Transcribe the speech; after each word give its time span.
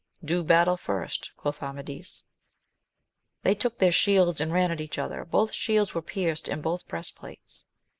Do 0.25 0.43
battle 0.43 0.77
first, 0.77 1.31
quoth 1.37 1.61
Amadis. 1.61 2.25
They 3.43 3.53
took 3.53 3.77
their 3.77 3.91
shields 3.91 4.41
and 4.41 4.51
ran 4.51 4.71
at 4.71 4.81
each 4.81 4.97
other; 4.97 5.23
both 5.23 5.53
shields 5.53 5.93
were 5.93 6.01
pierced 6.01 6.47
and 6.47 6.63
both 6.63 6.87
breast 6.87 7.15
plates. 7.15 7.67